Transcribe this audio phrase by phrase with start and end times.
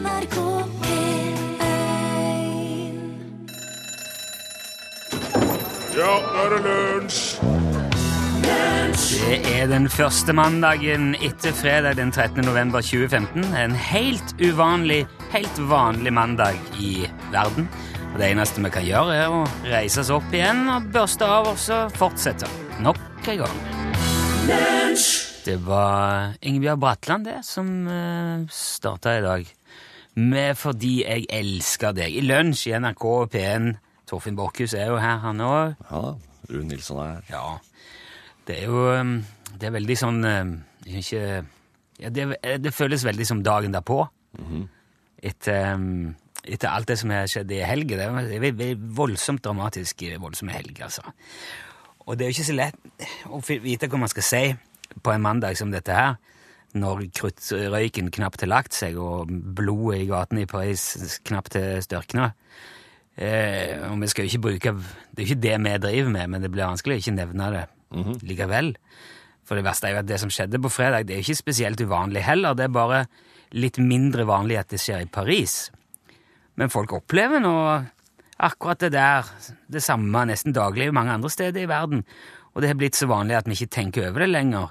[0.00, 0.36] NRK
[0.80, 1.36] P1
[5.98, 7.20] Ja, nå er det lunsj!
[9.10, 12.40] Det er den første mandagen etter fredag den 13.
[12.46, 13.44] november 2015.
[13.54, 17.68] En helt uvanlig, helt vanlig mandag i verden.
[18.10, 21.52] Og Det eneste vi kan gjøre, er å reise oss opp igjen og børste av
[21.52, 22.48] oss og fortsette.
[22.80, 22.98] Nok
[23.28, 23.62] en gang.
[25.44, 29.56] Det var Ingebjørg Bratland, det, som uh, starta i dag.
[30.14, 32.16] Med 'Fordi jeg elsker deg'.
[32.16, 33.76] I lunsj i NRK P1.
[34.06, 35.74] Torfinn Borchhus er jo her, han òg.
[35.90, 36.14] Ja,
[36.50, 37.20] Rune Nilsson er her.
[37.30, 37.58] Ja.
[38.46, 39.24] Det er jo um,
[39.60, 40.52] Det er veldig sånn um,
[40.86, 41.44] Ikke
[42.00, 44.06] ja, det, det føles veldig som dagen derpå.
[45.22, 46.14] etter, um,
[46.44, 47.96] etter alt det som har skjedd i helga.
[48.24, 51.02] Det er veldig voldsomt dramatisk i voldsomme helger, altså.
[52.06, 52.76] Og det er jo ikke så lett
[53.28, 54.44] å vite hva man skal si
[55.04, 56.16] på en mandag som dette her,
[56.78, 62.30] når kruttrøyken knapt har lagt seg, og blodet i gatene i Paris knapt har størkna.
[63.20, 66.30] Eh, og vi skal jo ikke bruke Det er jo ikke det vi driver med,
[66.30, 67.64] men det blir vanskelig å ikke nevne det
[68.24, 68.74] likevel.
[69.44, 71.42] For det verste er jo at det som skjedde på fredag, det er jo ikke
[71.42, 72.54] spesielt uvanlig heller.
[72.54, 73.04] Det er bare
[73.50, 75.72] litt mindre vanlig at det skjer i Paris.
[76.54, 77.54] Men folk opplever nå
[78.40, 79.26] akkurat det der,
[79.68, 82.04] det samme nesten daglig mange andre steder i verden.
[82.54, 84.70] Og det har blitt så vanlig at vi ikke tenker over det lenger.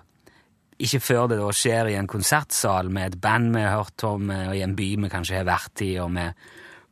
[0.79, 4.29] Ikke før det da skjer i en konsertsal med et band vi har hørt om,
[4.31, 6.37] og i en by vi kanskje har vært i, og med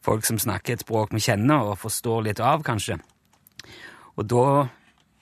[0.04, 3.00] folk som snakker et språk vi kjenner og forstår litt av, kanskje.
[4.18, 4.68] Og da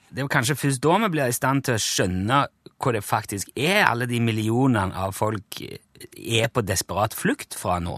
[0.06, 2.36] Det er kanskje først da vi blir i stand til å skjønne
[2.78, 7.96] hva det faktisk er alle de millionene av folk er på desperat flukt fra nå.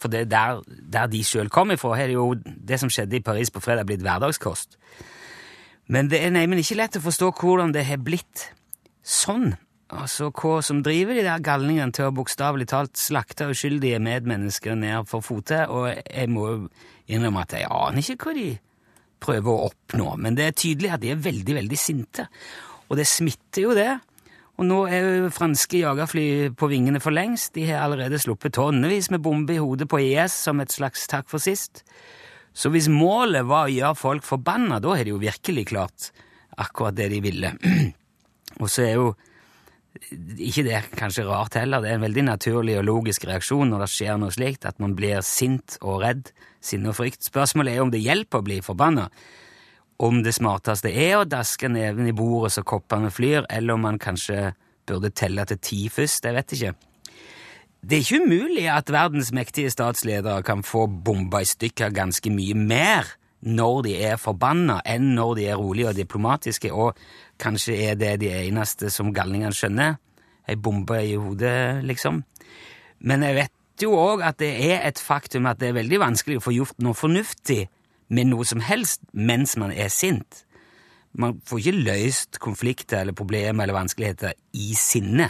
[0.00, 3.18] For det er der, der de sjøl kom ifra, har det jo det som skjedde
[3.18, 4.78] i Paris på fredag, blitt hverdagskost.
[5.86, 8.48] Men det er neimen ikke lett å forstå hvordan det har blitt
[9.04, 9.52] sånn.
[9.94, 15.06] Altså hva som driver de der galningene til å bokstavelig talt slakte uskyldige medmennesker ned
[15.10, 16.48] for fote, og jeg må
[17.06, 18.48] innrømme at jeg aner ikke hva de
[19.24, 22.26] prøver å oppnå, men det er tydelig at de er veldig, veldig sinte.
[22.90, 23.92] Og det smitter jo det.
[24.54, 26.26] Og nå er jo franske jagerfly
[26.58, 27.54] på vingene for lengst.
[27.56, 31.26] De har allerede sluppet tonnevis med bomber i hodet på IS som et slags takk
[31.30, 31.82] for sist.
[32.54, 36.12] Så hvis målet var å gjøre folk forbanna, da har de jo virkelig klart
[36.60, 37.50] akkurat det de ville.
[38.62, 39.08] Og så er jo
[39.94, 43.84] ikke det er kanskje rart heller, det er en veldig naturlig og logisk reaksjon når
[43.84, 46.32] det skjer noe slikt, at man blir sint og redd,
[46.64, 47.22] sinne og frykt.
[47.26, 49.06] Spørsmålet er om det hjelper å bli forbanna.
[50.02, 54.00] Om det smarteste er å daske neven i bordet så koppene flyr, eller om man
[54.02, 54.50] kanskje
[54.88, 56.74] burde telle til ti først, jeg vet ikke.
[57.84, 62.56] Det er ikke umulig at verdens mektige statsledere kan få bomba i stykker ganske mye
[62.56, 66.96] mer når de er forbanna, enn når de er rolige og diplomatiske, og
[67.40, 69.98] kanskje er det de eneste som galningene skjønner.
[70.48, 72.22] Ei bombe i hodet, liksom.
[73.04, 76.38] Men jeg vet jo òg at det er et faktum at det er veldig vanskelig
[76.38, 77.64] å få gjort noe fornuftig
[78.14, 80.44] med noe som helst mens man er sint.
[81.14, 85.28] Man får ikke løst konflikter eller problemer eller vanskeligheter i sinne.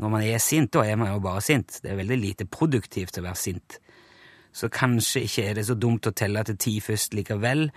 [0.00, 1.80] Når man er sint, da er man jo bare sint.
[1.82, 3.80] Det er veldig lite produktivt å være sint.
[4.52, 7.68] Så kanskje ikke er det så dumt å telle til ti først likevel.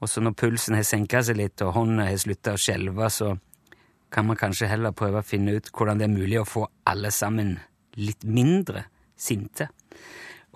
[0.00, 3.34] Og så når pulsen har senka seg litt, og hånda har slutta å skjelve, så
[4.10, 7.12] kan man kanskje heller prøve å finne ut hvordan det er mulig å få alle
[7.14, 7.56] sammen
[8.00, 8.86] litt mindre
[9.18, 9.68] sinte.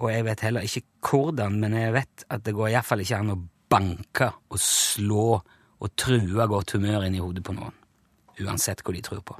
[0.00, 3.34] Og jeg vet heller ikke hvordan, men jeg vet at det går iallfall ikke an
[3.34, 5.28] å banke og slå
[5.84, 7.74] og true godt humør inn i hodet på noen.
[8.42, 9.38] Uansett hva de tror på.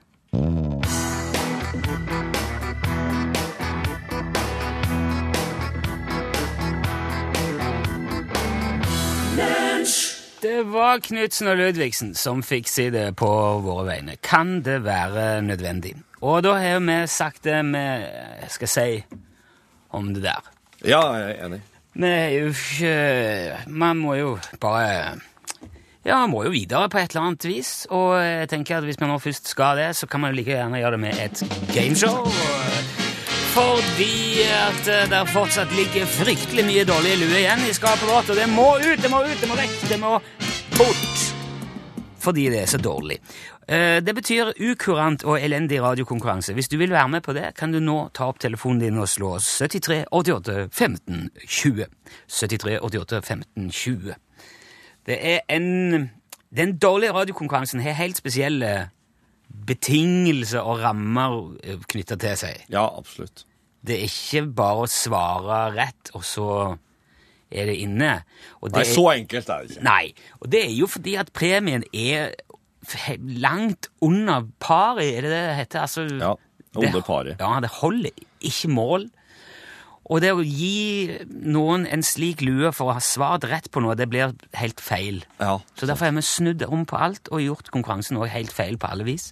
[10.45, 13.29] Det var Knutsen og Ludvigsen som fikk si det på
[13.65, 14.19] våre vegne.
[14.21, 15.95] Kan det være nødvendig?
[16.21, 17.85] Og da har vi sagt det vi
[18.53, 18.89] skal si
[19.97, 20.51] om det der.
[20.85, 21.61] Ja, jeg er enig.
[21.95, 25.15] Vi er jo ikke Man må jo bare
[26.05, 27.87] Ja, man må jo videre på et eller annet vis.
[27.89, 30.53] Og jeg tenker at hvis man nå først skal det, så kan man jo like
[30.53, 32.29] gjerne gjøre det med et gameshow.
[33.55, 38.39] Fordi at eh, det fortsatt ligger fryktelig mye dårlige lue igjen i skapet vårt, og
[38.39, 40.17] det må ut, det må ut, det må vekk, det må
[40.75, 41.21] bort.
[42.25, 43.21] Fordi det er så dårlig.
[43.69, 46.53] Eh, Det betyr ukurant og elendig radiokonkurranse.
[46.53, 49.09] Hvis du vil være med på det, kan du nå ta opp telefonen din og
[49.09, 51.87] slå 73 88 15 20.
[52.29, 54.15] 73 88 15 20.
[55.07, 56.11] Det er en
[56.55, 58.91] Den dårlige radiokonkurransen har helt spesielle
[59.49, 61.37] betingelser og rammer
[61.91, 62.65] knytta til seg.
[62.73, 63.45] Ja, absolutt.
[63.85, 66.49] Det er ikke bare å svare rett, og så
[67.55, 68.15] er det inne.
[68.65, 69.85] Det Nei, så enkelt er det ikke.
[69.87, 70.05] Nei,
[70.41, 72.33] og det er jo fordi at premien er
[73.41, 75.85] langt under pari, er det det heter?
[75.85, 76.35] Altså, Ja,
[76.81, 77.37] under pari.
[77.39, 79.07] Ja, det holder ikke mål.
[80.13, 83.97] Og det å gi noen en slik lue for å ha svart rett på noe,
[83.97, 85.23] det blir helt feil.
[85.41, 85.59] Ja.
[85.79, 88.91] Så derfor har vi snudd om på alt og gjort konkurransen også helt feil på
[88.91, 89.31] alle vis.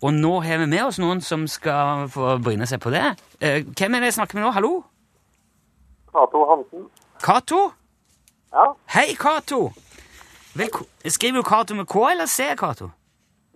[0.00, 3.04] Og nå har vi med oss noen som skal få bryne seg på det.
[3.42, 4.52] Eh, hvem er det jeg snakker med nå?
[4.56, 4.72] Hallo?
[6.08, 6.88] Cato Hansen.
[7.20, 7.60] Cato?
[8.54, 9.72] Ja, Hei, Cato!
[11.04, 12.88] Skriver du Cato med K eller C, Cato?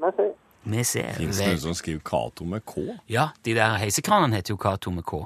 [0.03, 0.23] med C.
[0.65, 1.03] Med C.
[1.17, 2.83] Fins det noen som skriver Cato med K?
[3.11, 5.25] Ja, de der heisekranene heter jo Cato med K.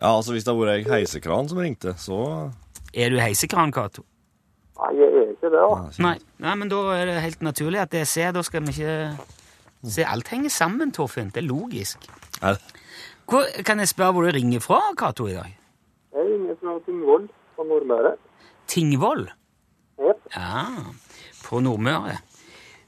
[0.00, 2.18] Ja, altså Hvis det hadde vært ei heisekran som ringte, så
[2.94, 4.02] Er du heisekran, Cato?
[4.78, 5.82] Nei, jeg er ikke det, da.
[6.02, 6.16] Nei.
[6.42, 8.24] Nei, men da er det helt naturlig at det er C.
[8.34, 8.94] Da skal vi ikke
[9.84, 11.28] Se, alt henger sammen, Torfinn.
[11.30, 12.06] Det er logisk.
[12.42, 12.80] Er det-
[13.28, 15.56] Hvor, kan jeg spørre hvor du ringer fra, Cato, i dag?
[16.14, 18.14] Jeg ringer fra Tingvoll på Nordmøre.
[18.66, 19.28] Tingvoll?
[19.98, 20.12] Ja.
[20.36, 20.64] Ja,
[21.44, 22.18] på Nordmøre.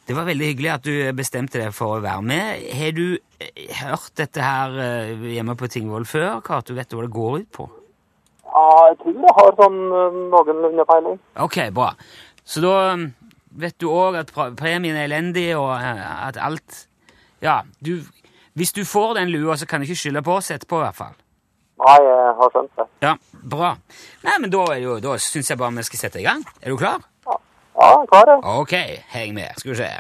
[0.06, 2.67] Det var veldig hyggelig at du bestemte deg for å være med.
[2.79, 6.76] Har du eh, hørt dette her eh, hjemme på Tingvoll før, Cato?
[6.76, 7.67] Vet du hva det går ut på?
[8.47, 11.19] Ja, jeg tror jeg har sånn eh, noenlunde peiling.
[11.43, 11.88] Ok, bra.
[12.47, 12.76] Så da
[13.58, 16.85] vet du òg at premien er elendig, og at alt
[17.43, 18.05] Ja, du
[18.56, 20.97] Hvis du får den lua, så kan du ikke skylde på oss etterpå, i hvert
[20.97, 21.17] fall.
[21.82, 22.87] Nei, jeg har skjønt det.
[23.05, 23.11] Ja,
[23.43, 23.75] bra.
[24.25, 24.62] Nei, men da,
[25.05, 26.47] da syns jeg bare vi skal sette i gang.
[26.62, 27.05] Er du klar?
[27.76, 28.38] Ja, klar, ja.
[28.61, 28.73] Ok,
[29.12, 29.52] heng med.
[29.61, 29.90] Skal vi se.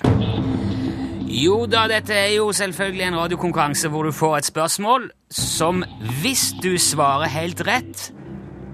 [1.36, 5.82] Jo da, dette er jo selvfølgelig en radiokonkurranse hvor du får et spørsmål som,
[6.22, 8.06] hvis du svarer helt rett,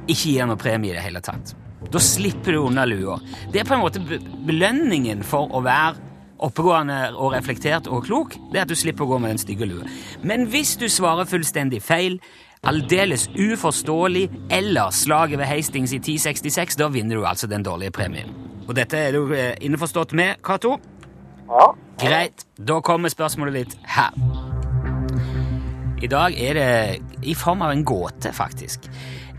[0.07, 1.55] ikke gir noe premie i det hele tatt.
[1.93, 3.17] Da slipper du unna lua.
[3.53, 5.97] Det er på en måte be- belønningen for å være
[6.43, 9.67] oppegående og reflektert og klok, det er at du slipper å gå med den stygge
[9.71, 9.89] lua.
[10.27, 12.19] Men hvis du svarer fullstendig feil,
[12.67, 18.31] aldeles uforståelig eller slaget ved Hastings i 1066, da vinner du altså den dårlige premien.
[18.67, 20.77] Og dette er du eh, innforstått med, Cato?
[21.49, 21.73] Ja.
[22.03, 24.15] Greit, da kommer spørsmålet ditt her.
[26.03, 28.89] I dag er det i form av en gåte, faktisk.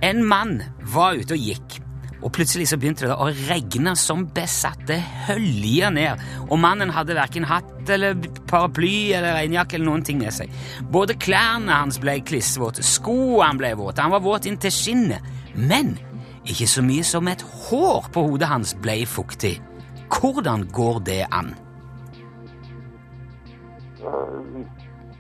[0.04, 0.62] En mann
[0.94, 1.80] var ute og gikk,
[2.24, 4.86] og plutselig så begynte det å regne som besatt.
[4.88, 8.16] Det hølja ned, og mannen hadde verken hatt eller
[8.48, 10.52] paraply eller regnjakke eller noen ting med seg.
[10.94, 15.32] Både klærne hans ble klissvåte, skoene ble våte, han var våt inntil skinnet.
[15.54, 15.98] Men
[16.46, 19.62] ikke så mye som et hår på hodet hans ble fuktig.
[20.14, 21.54] Hvordan går det an?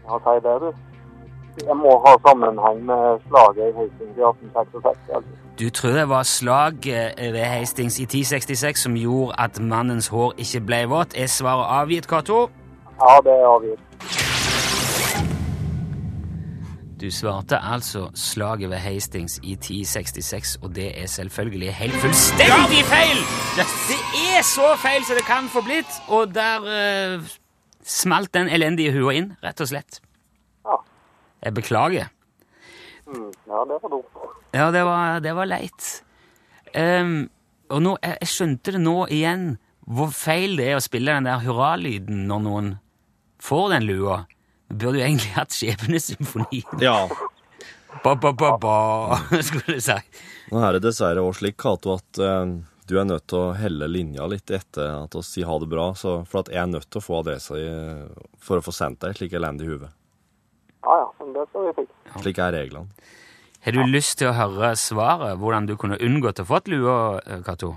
[0.03, 0.69] Hva sier det, du.
[1.67, 4.97] Jeg må ha sammenheng med slaget i Hastings i 1866.
[5.15, 5.29] Altså.
[5.59, 10.61] Du tror det var slaget ved Hastings i 1066 som gjorde at mannens hår ikke
[10.65, 11.13] ble vått?
[11.15, 12.49] Er svaret avgitt, Cato?
[12.99, 14.22] Ja, det er avgitt.
[17.03, 23.19] Du svarte altså slaget ved Hastings i 1066, og det er selvfølgelig helt fullstendig feil!
[23.57, 23.97] Det
[24.38, 27.33] er så feil som det kan få blitt, og der uh,
[27.83, 30.00] smalt den elendige hua inn, rett og slett.
[30.63, 30.79] Ja.
[31.44, 32.07] Jeg beklager.
[33.03, 34.23] Mm, ja, det var dumt.
[34.53, 35.89] Ja, det var, det var leit.
[36.71, 37.29] Um,
[37.67, 39.50] og nå, jeg, jeg skjønte det nå igjen,
[39.91, 42.75] hvor feil det er å spille den der hurralyden når noen
[43.44, 44.23] får den lua.
[44.73, 46.63] Burde jo egentlig hatt Skjebnesymfoni.
[46.81, 47.07] Ja.
[48.03, 48.75] Ba, ba, ba, ba,
[49.45, 49.95] skulle du si.
[50.49, 52.55] Nå er det dessverre også slik, Cato, at eh,
[52.89, 55.91] du er nødt til å helle linja litt etter at vi sier ha det bra,
[55.97, 57.67] så, for at jeg er nødt til å få adressa i,
[58.41, 59.93] for å få sendt deg slik elendig i huet.
[60.83, 62.17] Ja, ja, men det skal vi fikse.
[62.25, 63.07] Slik er reglene.
[63.63, 66.98] Har du lyst til å høre svaret, hvordan du kunne unngått å få et lue,
[67.45, 67.71] Cato?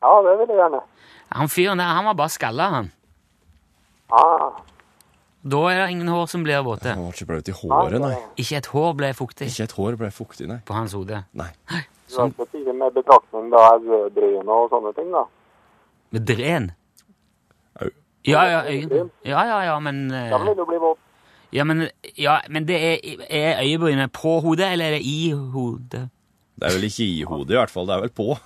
[0.00, 0.80] Ja, det vil jeg gjerne.
[1.36, 2.88] Han fyren der, han var bare skalla, han.
[4.10, 4.22] Ja,
[5.40, 6.92] Da er det ingen hår som blir våte.
[6.92, 8.16] Han var ikke blaut i håret, nei.
[8.42, 10.58] Ikke et hår ble fuktig Ikke et hår ble fuktig, nei.
[10.68, 11.22] på hans hode.
[11.32, 11.48] Nei.
[12.10, 13.62] du har ikke med betraktning da
[14.12, 15.24] dren og sånne ting, da.
[16.12, 16.70] Med dren?
[17.80, 17.88] Au.
[18.26, 19.10] Ja, ja, øyn.
[19.24, 20.98] ja, ja, ja, men eh, Da vil du bli våt.
[21.52, 26.10] Ja, men, ja, men det er, er øyebrynet på hodet, eller er det i hodet?
[26.60, 27.88] Det er vel ikke i hodet, i hvert fall.
[27.88, 28.36] Det er vel på.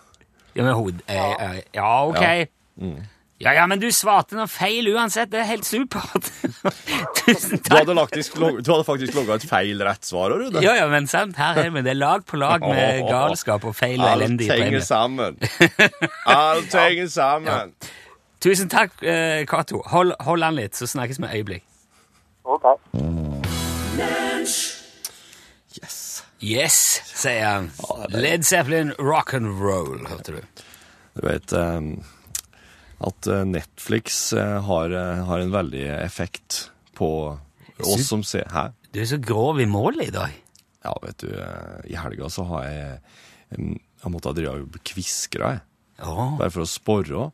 [0.54, 1.02] Ja, men hod...
[1.08, 2.22] eh, eh, Ja, ok.
[2.22, 2.32] Ja.
[2.38, 2.46] Ja.
[2.76, 3.02] Mm.
[3.52, 5.28] Ja, men du svarte noe feil uansett.
[5.30, 6.30] Det er helt supert.
[7.20, 7.84] Tusen Du takk.
[7.84, 10.62] du hadde faktisk logga et feil rett svar, Rune.
[10.64, 11.36] Ja, ja, men sant.
[11.36, 11.82] Her er vi.
[11.84, 15.36] Det er lag på lag med galskap og feil og Alt elendig henger sammen.
[16.24, 17.74] Alt henger sammen.
[18.40, 19.82] Tusen takk, eh, Cato.
[19.92, 21.64] Hold, hold an litt, så snakkes vi et øyeblikk.
[22.44, 22.64] Ok.
[25.80, 26.00] Yes.
[26.44, 26.74] Yes,
[27.08, 27.70] sier han.
[28.12, 30.64] Led Zeppelin rock and roll, hørte du.
[31.14, 32.02] Du vet ehm,
[33.06, 37.08] at eh, Netflix eh, har, eh, har en veldig effekt på
[37.82, 38.68] oss som ser Hæ?
[38.94, 40.34] Du er så grov i målet i dag.
[40.84, 41.30] Ja, vet du,
[41.90, 42.98] i helga så har jeg
[43.56, 45.64] Jeg måtte ha drevet og kviskra, jeg.
[46.02, 47.30] Ja, Bare for å sporre.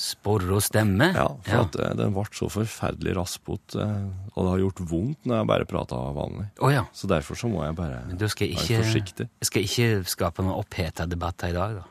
[0.00, 1.10] Sporre og stemme?
[1.12, 3.84] Ja, for at eh, den ble så forferdelig raspete,
[4.32, 6.46] og det har gjort vondt når jeg bare prater vanlig.
[6.62, 6.86] Oh, ja.
[6.96, 9.26] Så derfor så må jeg bare Men du skal jeg være forsiktig.
[9.42, 11.84] jeg skal ikke skape noen oppheta debatter i dag, da.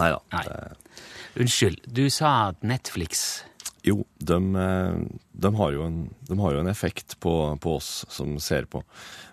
[0.00, 0.20] Neida.
[0.34, 0.44] Nei.
[0.48, 1.00] Det,
[1.42, 3.44] Unnskyld, du sa at Netflix
[3.84, 4.94] jo, de, eh,
[5.32, 8.80] de, har jo en, de har jo en effekt på, på oss som ser på.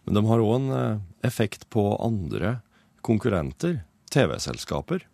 [0.03, 0.98] Men de har òg en eh,
[1.30, 2.58] effekt på andre
[3.06, 3.80] konkurrenter,
[4.12, 5.06] TV-selskaper.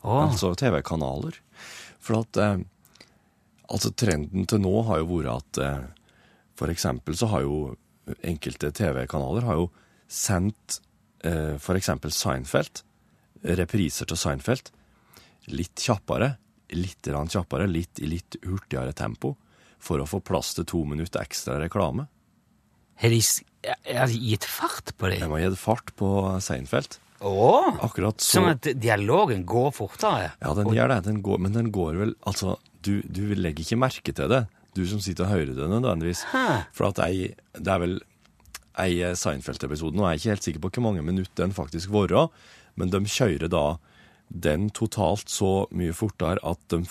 [0.00, 0.22] Oh.
[0.24, 1.36] Altså TV-kanaler.
[2.00, 2.56] For at eh,
[3.66, 5.86] Altså, trenden til nå har jo vært at eh,
[6.54, 7.56] for eksempel så har jo
[8.22, 9.64] enkelte TV-kanaler har jo
[10.06, 10.76] sendt
[11.26, 12.84] eh, for eksempel Seinfeld,
[13.58, 14.70] repriser til Seinfeld,
[15.52, 16.34] litt kjappere,
[16.74, 19.36] litt kjappere, litt i litt hurtigere tempo,
[19.78, 22.08] for å få plass til to minutter ekstra reklame.
[22.98, 25.20] har de gitt fart på det?
[25.20, 26.08] De har gitt fart på
[26.42, 26.98] Seinfeld.
[27.24, 30.34] Åh, Akkurat så Sånn at dialogen går fortere?
[30.42, 30.98] Ja, den gjør det.
[31.06, 34.42] Den går, men den går vel Altså, du, du legger ikke merke til det,
[34.76, 36.26] du som sitter og hører det nødvendigvis.
[36.34, 36.44] Hæ.
[36.76, 37.96] For at jeg, det er vel
[38.76, 42.28] ei Seinfeld-episode, nå er jeg ikke helt sikker på hvor mange minutter den faktisk varer,
[42.76, 43.64] men de kjører da
[44.28, 46.82] den totalt så mye fortere at de,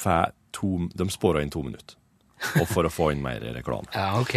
[0.55, 1.99] to, de spårer inn to minutter.
[2.59, 3.87] Og for å få inn mer reklame.
[3.95, 4.35] Ja, ok.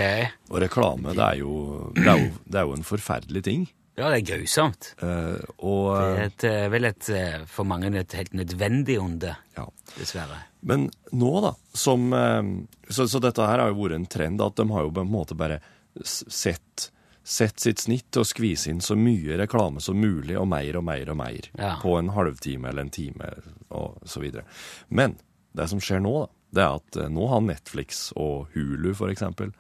[0.53, 1.55] Og reklame, det er jo,
[1.97, 3.67] det er jo, det er jo en forferdelig ting.
[3.99, 4.93] Ja, det er grusomt.
[5.03, 9.33] Uh, og Det er et, eh, vel et, eh, for mange et helt nødvendig onde,
[9.57, 9.65] ja.
[9.97, 10.39] dessverre.
[10.71, 14.67] Men nå, da, som så, så dette her har jo vært en trend, at de
[14.71, 15.59] har jo på en måte bare
[16.03, 16.89] sett,
[17.29, 21.11] sett sitt snitt og skvise inn så mye reklame som mulig, og mer og mer
[21.13, 21.75] og mer, Ja.
[21.83, 23.29] på en halvtime eller en time,
[23.71, 24.47] og så videre.
[24.89, 25.19] Men
[25.53, 29.13] det som skjer nå, da, det er at eh, nå har Netflix og Hulu, for
[29.13, 29.53] eksempel,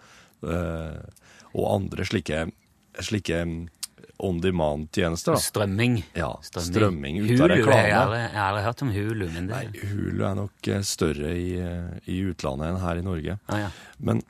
[0.48, 1.02] eh,
[1.52, 2.46] og andre slike,
[3.04, 3.58] slike mm,
[4.24, 5.36] on demand-tjenester.
[5.38, 6.00] Strømming.
[6.16, 7.84] Ja, strømming ut av reklame.
[7.84, 10.72] Jeg har aldri, jeg har aldri hørt om Hulu, men det Nei, Hulu er nok
[10.72, 11.52] eh, større i,
[12.08, 13.38] i utlandet enn her i Norge.
[13.52, 13.70] ah, ja.
[14.00, 14.24] Men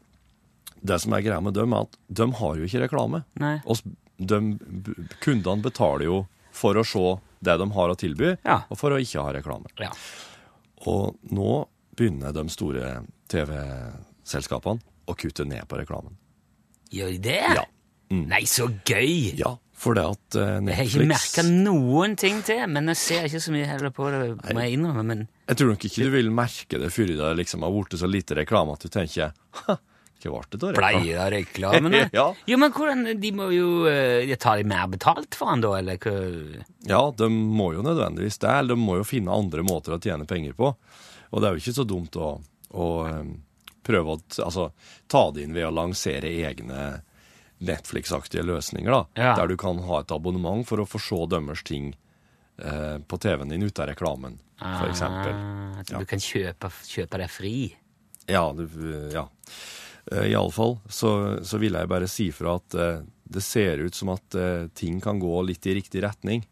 [0.83, 3.23] det som er greia med dem, er at de har jo ikke reklame.
[3.67, 3.81] Og
[4.19, 4.41] de,
[5.23, 6.19] kundene betaler jo
[6.59, 7.05] for å se
[7.45, 8.63] det de har å tilby, Ja.
[8.71, 9.71] og for å ikke ha reklame.
[9.79, 9.91] Ja.
[10.91, 11.65] Og nå
[11.99, 16.17] begynner de store TV-selskapene å kutte ned på reklamen.
[16.93, 17.41] Gjør de det?
[17.59, 17.65] Ja.
[18.11, 18.25] Mm.
[18.31, 19.35] Nei, så gøy!
[19.37, 23.27] Ja, for det at Netflix Jeg har ikke merka noen ting til, men jeg ser
[23.29, 24.21] ikke så mye heller på det,
[24.57, 25.05] må jeg innrømme.
[25.11, 28.09] Men Jeg tror nok ikke du vil merke det før det liksom har blitt så
[28.09, 29.77] lite reklame at du tenker «Ha,
[30.19, 31.01] ikke ble det da reklame?
[31.01, 32.27] pleier av reklamene Ja.
[32.51, 35.73] Jo, men hvordan De må jo eh, de Tar de mer betalt for han da,
[35.79, 36.15] eller hva?
[36.91, 40.27] Ja, de må jo nødvendigvis det, eller de må jo finne andre måter å tjene
[40.27, 40.73] penger på.
[41.31, 42.33] Og det er jo ikke så dumt å,
[42.75, 43.25] å eh,
[43.87, 44.71] prøve å altså,
[45.09, 47.03] ta det inn ved å lansere egne
[47.59, 49.01] Netflix-aktige løsninger, da.
[49.19, 49.33] Ja.
[49.41, 51.89] Der du kan ha et abonnement for å få se deres ting
[52.63, 55.35] eh, på TV-en din ute av reklamen, for eksempel.
[55.35, 55.99] Ah, at Ja.
[55.99, 57.55] du kan kjøpe, kjøpe deg fri?
[58.31, 58.65] Ja, du,
[59.13, 59.27] ja.
[60.13, 61.13] Eh, I alle fall så,
[61.45, 65.01] så vil jeg bare si fra at eh, det ser ut som at eh, ting
[65.05, 66.45] kan gå litt i riktig retning.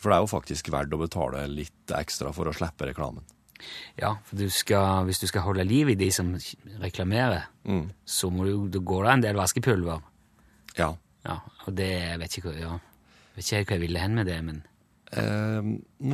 [0.00, 3.24] For det er jo faktisk verdt å betale litt ekstra for å slippe reklamen.
[3.96, 6.34] Ja, for du skal, hvis du skal holde liv i de som
[6.82, 7.86] reklamerer, Mm.
[8.04, 10.02] så må du, da går det en del vaskepulver.
[10.76, 10.90] Ja.
[11.24, 12.74] Ja, og det jeg vet ikke ja.
[12.76, 14.58] Jeg vet ikke hva jeg ville hen med det, men
[15.14, 15.66] Eh,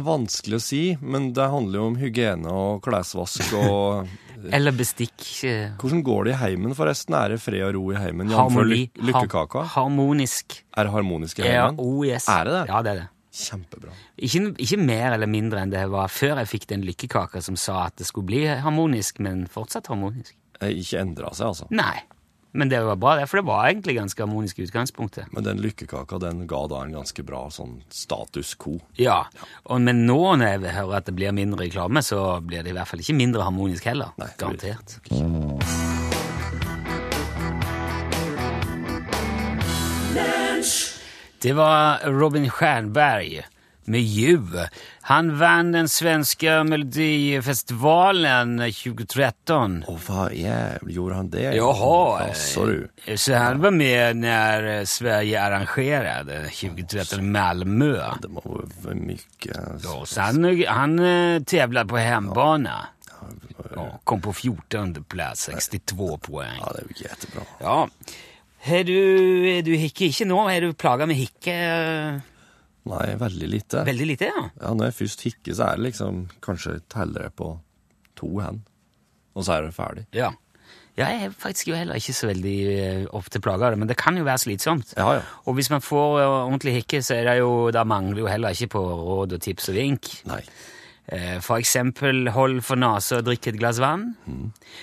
[0.04, 4.08] vanskelig å si, men det handler jo om hygiene og klesvask og
[4.56, 5.14] Eller bestikk.
[5.44, 7.14] eh, Hvordan går det i heimen, forresten?
[7.16, 8.30] Er det fred og ro i heimen?
[8.32, 8.86] Harmoni.
[8.96, 9.64] lykkekaka?
[9.76, 10.60] Harmonisk.
[10.76, 12.28] Er det harmonisk i Ja, oh yes.
[12.28, 12.62] Er det det?
[12.72, 13.08] Ja, det er det.
[13.40, 13.92] Kjempebra.
[14.18, 17.84] Ikke, ikke mer eller mindre enn det var før jeg fikk den lykkekaka som sa
[17.86, 20.34] at det skulle bli harmonisk, men fortsatt harmonisk.
[20.60, 21.68] Eh, Ikke endra seg, altså.
[21.70, 22.00] Nei.
[22.52, 25.30] Men det var bra, det, for det var egentlig ganske harmonisk i utgangspunktet.
[25.30, 28.80] Men den lykkekaka den ga da en ganske bra sånn status quo.
[28.98, 29.22] Ja,
[29.62, 32.76] og, Men nå når jeg hører at det blir mindre reklame, så blir det i
[32.78, 34.10] hvert fall ikke mindre harmonisk heller.
[34.18, 34.98] Nei, Garantert.
[41.40, 43.46] Det var Robin Stjernberg
[43.90, 44.38] med Ju.
[45.02, 49.84] Han vann den svenska melodifestivalen 2013.
[49.88, 51.46] Og hva jævlig gjorde han det?
[51.56, 53.16] Jaha, Jaså, du.
[53.16, 57.92] så han var med när eh, Sverige arrangerade 2013 i Malmö.
[58.22, 58.42] Det må
[58.84, 59.18] være mye
[59.50, 62.78] Ja, så han, han eh, tävlade på hembana.
[63.74, 66.58] Ja, kom på 14 plass, 62 poeng.
[66.60, 67.46] Ja, det er jättebra.
[67.60, 67.88] Ja.
[68.60, 70.42] Har du, du hikke ikke nå?
[70.52, 71.54] Er du plaga med hikke
[72.88, 73.82] Nei, veldig lite.
[73.84, 74.28] veldig lite?
[74.30, 74.44] ja?
[74.60, 77.50] Ja, når jeg først hikker, så er det liksom kanskje teller jeg på
[78.16, 78.62] to hen.
[79.36, 80.06] Og så er det ferdig.
[80.16, 80.30] Ja.
[80.98, 82.56] Ja, jeg er faktisk jo heller ikke så veldig
[83.16, 84.90] opp til plaga av det, men det kan jo være slitsomt.
[84.98, 85.22] Ja, ja.
[85.48, 88.56] Og hvis man får eh, ordentlig hikke, så er det jo, da mangler jo heller
[88.56, 90.10] ikke på råd og tips og vink.
[90.28, 90.40] Nei.
[91.06, 94.10] Eh, For eksempel hold for nesa og drikk et glass vann.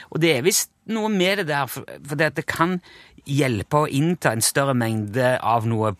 [0.09, 1.83] Og det er visst noe med det der, for,
[2.15, 2.77] det, at det kan
[3.27, 5.91] hjelpe å innta en større mengde av noe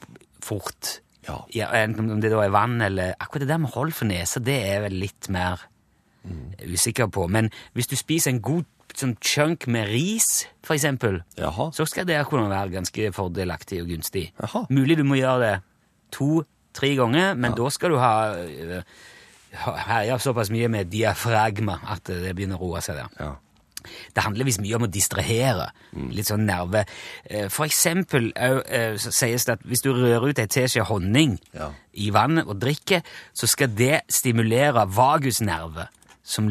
[0.45, 1.01] fort.
[1.27, 1.67] Ja.
[1.83, 4.55] Enten om det da er vann eller Akkurat det der med hold for nesa, det
[4.63, 5.65] er jeg vel litt mer
[6.67, 7.27] usikker på.
[7.31, 8.65] Men hvis du spiser en god
[8.97, 11.69] sånn chunk med ris, for eksempel, Jaha.
[11.75, 14.29] så skal det kunne være ganske fordelaktig og gunstig.
[14.41, 14.65] Jaha.
[14.73, 15.55] Mulig du må gjøre det
[16.15, 18.81] to-tre ganger, men da skal du ha øh,
[19.63, 23.11] ha- herja såpass mye med diafragma at det begynner å roe seg der.
[23.19, 23.33] Ja.
[24.13, 25.69] Det handler visst mye om å distrahere.
[25.93, 26.85] Litt sånn nerve.
[27.29, 31.37] Eh, For eksempel eh, så sies det at hvis du rører ut ei teskje honning
[31.53, 31.71] Ja.
[31.93, 33.01] i vannet og drikker,
[33.33, 35.87] så skal det stimulere vagusnerve,
[36.23, 36.49] som,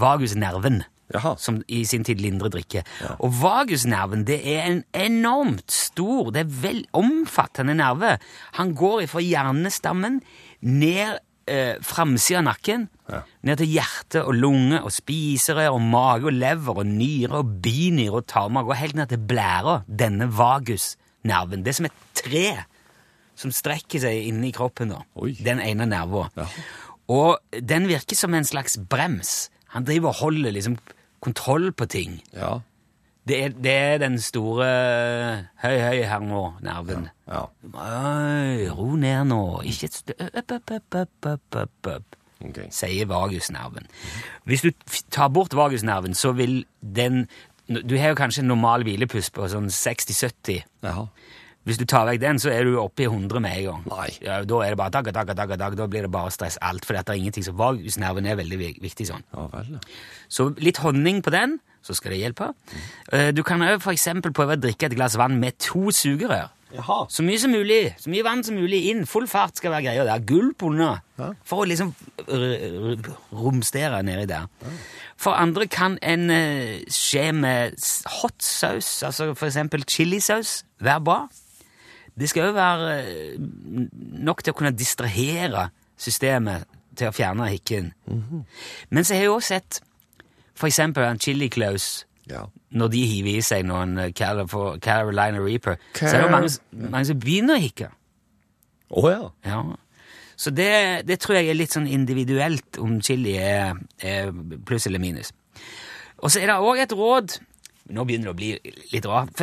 [0.00, 1.34] vagusnerven, Jaha.
[1.38, 2.84] som i sin tid lindrer drikke.
[3.20, 8.14] Og vagusnerven det er en enormt stor, det er vel omfattende nerve.
[8.58, 10.22] Han går fra hjernestammen
[10.62, 11.18] ned
[11.52, 13.18] eh, framsida av nakken, Ja.
[13.44, 18.20] ned til hjerte og lunge og spiserør og mage og lever og nyre og binyre
[18.22, 21.62] og tarmer, og helt ned til blæra, denne vagusnerven.
[21.64, 22.46] Det er som et tre
[23.36, 25.02] som strekker seg inni kroppen, da.
[25.16, 25.32] Oi.
[25.42, 26.28] Den ene nerva.
[26.36, 26.46] Ja.
[27.12, 29.50] Og den virker som en slags brems.
[29.74, 30.78] Han driver og holder liksom
[31.20, 32.20] kontroll på ting.
[32.36, 32.60] Ja.
[33.28, 34.66] Det er, det er den store
[35.62, 37.06] høy, høy her nå, nerven.
[37.30, 37.44] Ja.
[37.70, 39.42] Øy, ro ned nå.
[39.70, 40.16] Ikke et stø...
[40.26, 42.18] Opp, opp, opp, opp, opp, opp, opp.
[42.42, 42.58] Ok.
[42.74, 43.86] Sier vagusnerven.
[44.50, 44.72] Hvis du
[45.14, 47.28] tar bort vagusnerven, så vil den
[47.70, 50.64] Du har jo kanskje en normal hvilepust på sånn 60-70.
[51.62, 53.84] Hvis du tar vekk den, så er du oppe i 100 med en gang.
[53.86, 54.08] Nei.
[54.24, 56.58] Ja, da er det bare dag, dag, dag, dag, da blir det bare stress.
[56.58, 59.22] Alt, for det er ingenting Så Vagusnerven er veldig viktig sånn.
[59.30, 59.76] Ja vel.
[60.26, 62.52] Så litt honning på den, så skal det hjelpe.
[63.12, 63.34] Mm.
[63.36, 64.08] Du kan òg f.eks.
[64.30, 66.50] prøve å drikke et glass vann med to sugerør.
[66.72, 67.04] Jaha.
[67.12, 67.92] Så mye som mulig.
[68.00, 69.04] Så mye vann som mulig inn.
[69.08, 70.24] Full fart skal være greia der.
[70.24, 70.94] Gulp unna.
[71.20, 71.28] Ja.
[71.44, 71.92] For å liksom
[73.36, 74.48] romstere nedi der.
[75.20, 77.76] For andre kan en eh, skje med
[78.18, 81.20] hot saus, altså eksempel chilisaus, være bra.
[82.18, 83.36] Det skal jo være eh,
[84.24, 85.68] nok til å kunne distrahere
[86.00, 87.92] systemet til å fjerne hikken.
[88.90, 89.82] Men så har jeg også sett
[90.62, 92.44] for eksempel en chili claus Ja.
[92.70, 96.52] når de hiver i seg noen eh, Carolina Reaper, så er det jo mange,
[96.94, 97.88] mange som begynner å hikke.
[98.92, 99.22] Å ja.
[99.48, 99.62] Ja.
[100.38, 100.70] Så det,
[101.08, 104.30] det tror jeg er litt sånn individuelt om chili er, er
[104.66, 105.32] pluss eller minus.
[106.22, 107.36] Og så er det òg et råd
[107.92, 109.42] Nå begynner det å bli litt rart.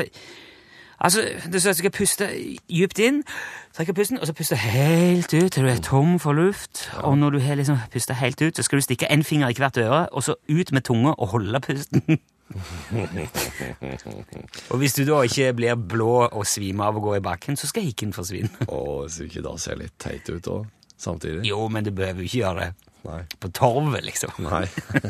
[1.02, 2.28] Altså, det at du skal puste
[2.70, 3.24] dypt inn,
[3.76, 6.92] trekke pusten, og så puste helt ut til du er tom for luft.
[7.04, 9.54] Og når du har liksom pusta helt ut, så skal du stikke en finger i
[9.58, 12.20] hvert øre, og så ut med tunga og holde pusten.
[14.70, 17.70] og hvis du da ikke blir blå og svimer av å gå i bakken, så
[17.70, 18.68] skal hikken forsvinne.
[18.68, 20.66] Å, så ikke da ser litt teit ut òg,
[20.98, 21.46] samtidig?
[21.48, 23.22] Jo, men du behøver jo ikke gjøre det Nei.
[23.40, 24.34] på torvet, liksom.
[24.44, 24.66] Nei.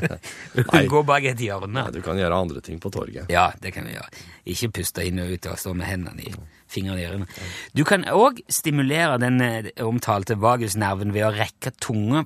[0.53, 0.67] Du Nei.
[0.69, 1.71] kan gå bak et hjørne.
[1.73, 1.91] Nei.
[1.95, 3.29] Du kan gjøre andre ting på torget.
[3.33, 4.09] Ja, det kan du gjøre.
[4.49, 6.33] Ikke puste inn og ut og stå med hendene i
[6.69, 7.27] fingrene i ørene.
[7.73, 12.25] Du kan òg stimulere den eh, omtalte vagusnerven ved å rekke tunga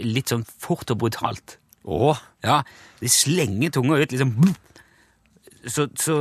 [0.00, 1.58] litt sånn fort og brutalt.
[1.84, 2.14] Å!
[2.46, 2.62] Ja,
[3.02, 4.54] de slenger tunga ut liksom
[5.68, 6.14] Så, så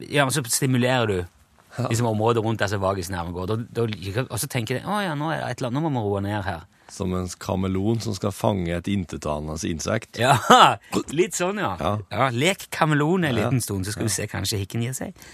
[0.00, 1.18] Ja, så stimulerer du
[1.90, 3.52] liksom området rundt der vagusnerven går.
[4.30, 6.12] Og så tenker de å ja, nå er det et eller annet, nå må vi
[6.14, 6.64] roe ned her.
[6.92, 10.20] Som en kameleon som skal fange et intetanende insekt.
[10.22, 10.36] Ja,
[11.10, 11.72] litt sånn, ja.
[11.80, 11.94] Ja.
[12.12, 15.26] ja lek kameleon en liten stund, så skal du se kanskje hikken gir seg.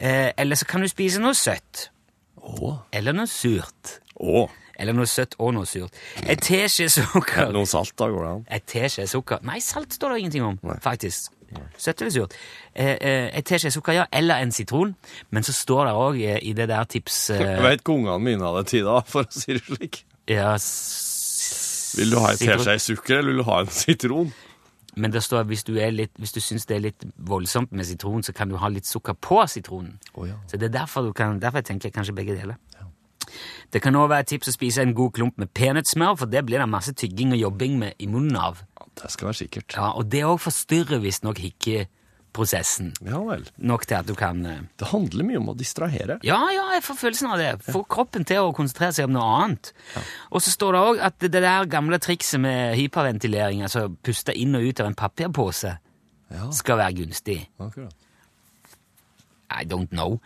[0.00, 1.90] Eh, eller så kan du spise noe søtt.
[2.46, 2.78] Åh.
[2.96, 3.98] Eller noe surt.
[4.16, 4.48] Åh.
[4.76, 5.94] Eller noe søtt og noe surt.
[6.26, 8.44] Et teskje sukker Noe salt, da går det an?
[8.58, 10.76] Et teskje sukker Nei, salt står det ingenting om, Nei.
[10.84, 11.32] faktisk.
[11.78, 12.34] Søtt eller surt.
[12.74, 14.04] Eh, eh, et teskje sukker, ja.
[14.12, 14.96] Eller en sitron.
[15.30, 17.20] Men så står det òg eh, i det der tips...
[17.38, 20.02] Jeg veit ikke ungene mine hadde tid da, for å si det slik.
[20.28, 20.56] Ja,
[21.96, 22.58] Vil du ha en sitron.
[22.58, 24.32] teskje sukker, eller vil du ha en sitron?
[24.96, 27.84] Men det står at hvis du, litt, hvis du syns det er litt voldsomt med
[27.84, 29.98] sitron, så kan du ha litt sukker på sitronen.
[30.14, 30.38] Oh, ja.
[30.48, 32.56] Så det er derfor, du kan, derfor jeg tenker jeg kanskje begge deler.
[33.72, 36.44] Det kan også være et tips å spise en god klump med peanøttsmør, for det
[36.46, 38.62] blir det masse tygging og jobbing med i munnen av.
[38.78, 39.74] Ja, Det skal være sikkert.
[39.76, 41.38] Ja, og det òg forstyrrer visstnok
[42.36, 42.92] hikkeprosessen.
[43.06, 43.44] Ja vel.
[43.58, 46.18] Nok til at du kan eh, Det handler mye om å distrahere.
[46.26, 47.48] Ja, ja, jeg får følelsen av det.
[47.72, 49.72] Få kroppen til å konsentrere seg om noe annet.
[50.30, 54.54] Og så står det òg at det der gamle trikset med hyperventilering, altså puste inn
[54.58, 55.76] og ut av en papirpose,
[56.30, 57.48] Ja, skal være gunstig.
[57.60, 57.94] akkurat.
[59.50, 60.18] I don't know.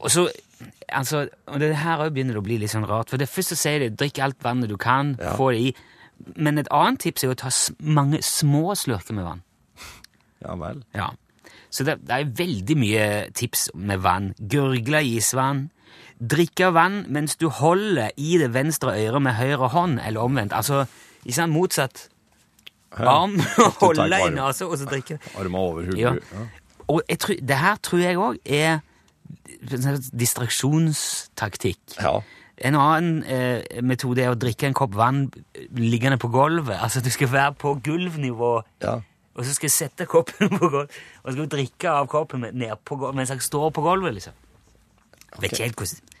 [0.00, 0.28] Og så,
[0.88, 3.56] altså, og det her òg begynner det å bli litt sånn rart, for det første
[3.56, 5.34] sier de drikk alt vannet du kan, Ja.
[5.36, 5.74] få det i,
[6.36, 9.42] men et annet tips er å ta mange små slurker med vann.
[10.40, 10.82] Ja vel.
[10.94, 11.10] Ja.
[11.70, 14.32] Så det, det er veldig mye tips med vann.
[14.38, 15.68] Gurgle isvann.
[16.18, 20.56] Drikke vann mens du holder i det venstre øret med høyre hånd, eller omvendt.
[20.56, 20.84] Altså
[21.24, 22.08] ikke sant, motsatt
[22.96, 23.36] arm,
[23.82, 25.18] holde i nesa og så drikke.
[25.38, 25.98] Arma over hodet.
[26.00, 26.14] Ja.
[26.88, 28.80] Og tror, det her tror jeg òg er
[30.16, 31.78] distraksjonstaktikk.
[32.00, 32.18] ja.
[32.58, 35.28] En annen eh, metode er å drikke en kopp vann
[35.78, 36.74] liggende på gulvet.
[36.74, 38.48] Altså du skal være på gulvnivå,
[38.82, 38.96] ja.
[39.38, 42.74] Og så skal jeg sette koppen på gulvet, og så skal drikke av koppen ned
[42.84, 44.34] på gulvet, mens jeg står på gulvet, liksom.
[45.38, 46.14] Vet ikke helt hvordan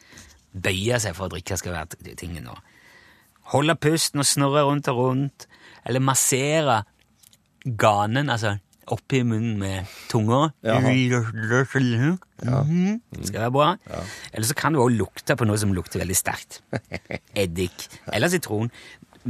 [0.68, 2.54] bøye seg for å drikke skal være tingen nå.
[3.52, 5.46] Holde pusten og snurre rundt og rundt,
[5.88, 6.82] eller massere
[7.64, 8.56] ganen, altså
[8.88, 10.46] oppi munnen med tunga.
[10.64, 10.80] Jaha.
[12.64, 13.00] Mhm.
[13.26, 13.66] Skal være bra.
[14.32, 16.60] Eller så kan du også lukte på noe som lukter veldig sterkt.
[17.42, 17.88] Eddik.
[18.12, 18.70] Eller sitron.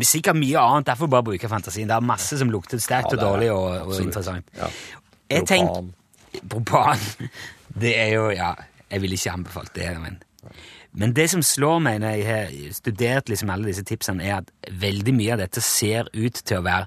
[0.04, 1.88] Sikkert mye annet, derfor bare bruke fantasien.
[1.88, 4.46] Det er masse som lukter sterkt Ja, og dårlig og, og interessant.
[4.56, 4.68] Ja.
[5.30, 5.94] Jeg tenk-
[6.48, 6.98] Propan.
[7.80, 8.52] Det er jo Ja,
[8.90, 10.18] jeg ville ikke anbefalt det, men
[10.92, 14.50] Men det som slår meg når jeg har studert liksom alle disse tipsene, er at
[14.72, 16.86] veldig mye av dette ser ut til å være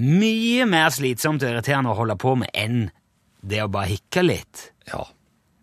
[0.00, 2.90] mye mer slitsomt og irriterende å holde på med enn
[3.42, 4.70] det å bare hikke litt.
[4.88, 5.04] Ja.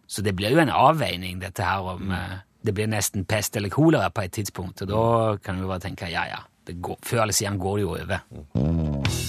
[0.08, 2.44] Så det blir jo en avveining, dette her om mm.
[2.68, 5.02] Det blir nesten pest eller kolera på et tidspunkt, og da
[5.40, 6.40] kan du bare tenke ja, ja,
[6.76, 9.28] går, før eller siden går det jo over.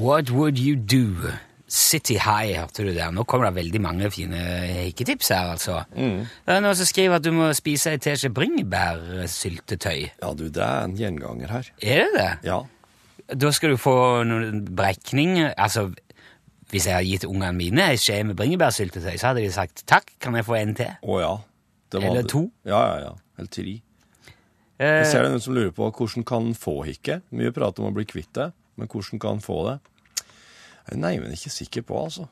[0.00, 1.30] What would you do?
[1.70, 3.12] City High, hørte du der?
[3.14, 4.38] Nå kommer det veldig mange fine
[4.88, 5.82] hikketips her, altså.
[5.94, 10.00] Det er noen som skriver at du må spise ei teskje bringebærsyltetøy.
[10.22, 11.68] ja, du, det er en gjenganger her.
[11.82, 12.30] Er det det?
[12.48, 12.58] Ja.
[13.38, 13.94] Da skal du få
[14.26, 15.36] noen brekning.
[15.54, 15.92] Altså,
[16.70, 20.12] hvis jeg hadde gitt ungene mine ei skje med bringebærsyltetøy, så hadde de sagt takk,
[20.22, 20.92] kan jeg få en til?
[21.02, 21.32] Å ja.
[21.90, 22.44] Det Eller to?
[22.68, 23.14] Ja, ja, ja.
[23.38, 23.72] Eller tre.
[24.80, 27.20] Eh, Jeg ser det noen som lurer på hvordan kan en få hikke.
[27.34, 29.78] Mye prat om å bli kvitt det, men hvordan kan en få det?
[30.86, 32.28] Jeg er neimen ikke sikker på, altså.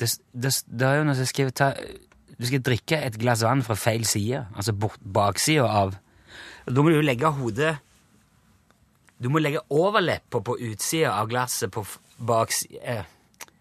[0.00, 1.68] det, det, det er jo noe som skriver ta,
[2.36, 5.94] Du skal drikke et glass vann fra feil side, altså baksida av
[6.66, 7.76] Da må du jo legge hodet
[9.22, 12.00] Du må legge overleppa på utsida av glasset på f-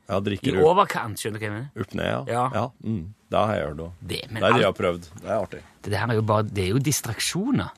[0.10, 1.70] Ja, I drikker du overkant, skjønner du hva jeg mener?
[1.82, 2.44] opp ned, ja?
[2.54, 2.65] Ja.
[2.84, 3.91] mm, det har jeg gjort òg.
[4.02, 5.08] Det, Det men det alt- jeg har prøvd.
[5.22, 5.62] Det er artig.
[5.84, 7.70] det her er jo bare Det er jo distraksjoner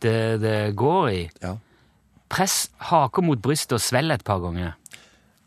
[0.00, 1.30] det, det går i.
[1.42, 1.56] Ja.
[2.28, 4.72] Press haka mot brystet og svelg et par ganger.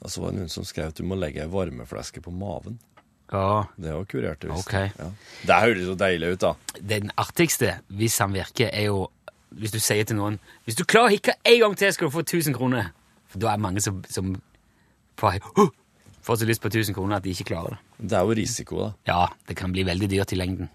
[0.01, 2.77] Og så var det noen som skrev at du må legge ei varmefleske på maven.
[3.33, 4.67] Ja, Det var kurert, visst.
[4.67, 4.73] Ok.
[4.73, 5.09] Ja.
[5.45, 6.53] Det høres så deilig ut, da.
[6.79, 9.09] Den artigste, hvis han virker, er jo
[9.57, 12.11] hvis du sier til noen Hvis du klarer å hikke en gang til, skal du
[12.15, 12.91] få 1000 kroner.
[13.27, 14.35] For da er mange som, som
[15.17, 15.69] får, «Huh!»
[16.27, 18.09] Får så lyst på 1000 kroner at de ikke klarer det.
[18.11, 18.89] Det er jo risiko, da.
[19.07, 20.69] Ja, det kan bli veldig dyrt i lengden.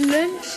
[0.00, 0.54] Lunsj,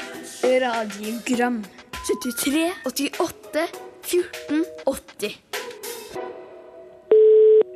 [0.63, 1.63] radiogram
[2.05, 3.65] 73, 88,
[4.05, 5.35] 14, 80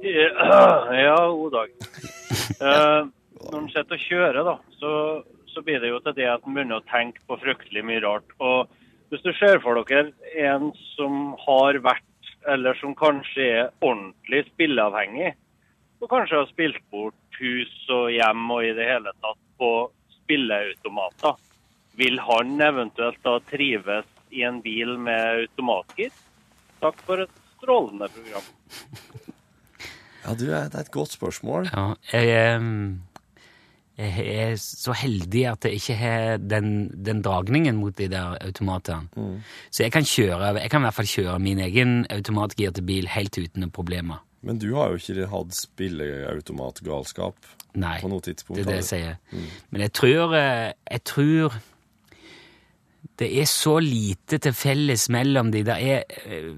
[0.04, 1.70] Ja, god dag.
[2.60, 3.02] Eh,
[3.52, 4.90] når en sitter og kjører, da, så,
[5.48, 8.34] så blir det jo til det at en begynner å tenke på fryktelig mye rart.
[8.44, 8.68] Og
[9.14, 10.12] hvis du ser for dere
[10.44, 12.09] en som har vært,
[12.48, 15.34] eller som kanskje er ordentlig spilleavhengig,
[16.00, 19.72] og kanskje har spilt bort hus og hjem og i det hele tatt på
[20.22, 21.36] spilleautomater,
[22.00, 26.14] vil han eventuelt da trives i en bil med automatgir?
[26.80, 28.48] Takk for et strålende program.
[30.24, 31.70] Ja, du, Det er et godt spørsmål.
[31.74, 33.09] Ja, jeg, Um
[34.00, 39.10] er så heldig at jeg ikke har den, den dragningen mot de der automatene.
[39.70, 43.38] Så jeg kan kjøre, jeg kan i hvert fall kjøre min egen automatgirte bil helt
[43.38, 44.24] uten problemer.
[44.42, 48.62] Men du har jo ikke hatt spilleautomatgalskap Nei, på noe tidspunkt.
[48.62, 49.18] Nei, det er det jeg sier.
[49.34, 49.50] Mm.
[49.70, 51.58] Men jeg tror, eh, jeg tror
[53.20, 55.66] det er så lite til felles mellom de.
[55.68, 56.54] Det er eh,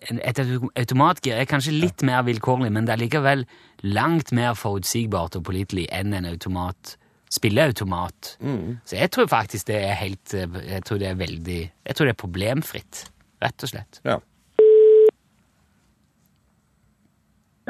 [0.00, 3.42] Et automatgir er kanskje litt mer vilkårlig, men det er likevel
[3.82, 6.96] langt mer forutsigbart og pålitelig enn en automat,
[7.30, 8.36] spilleautomat.
[8.84, 12.14] Så jeg tror faktisk det er helt Jeg tror det er veldig Jeg tror det
[12.16, 13.04] er problemfritt,
[13.42, 14.00] rett og slett.
[14.04, 14.18] Ja.